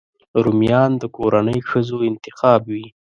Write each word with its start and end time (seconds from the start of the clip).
رومیان 0.43 0.91
د 1.01 1.03
کورنۍ 1.15 1.59
ښځو 1.69 1.97
انتخاب 2.09 2.61
وي 2.73 2.85